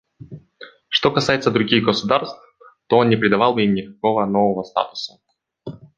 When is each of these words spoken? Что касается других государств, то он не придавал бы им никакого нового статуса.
Что 0.89 1.11
касается 1.11 1.51
других 1.51 1.83
государств, 1.83 2.39
то 2.87 2.97
он 2.97 3.09
не 3.09 3.17
придавал 3.17 3.53
бы 3.53 3.65
им 3.65 3.75
никакого 3.75 4.25
нового 4.25 4.63
статуса. 4.63 5.19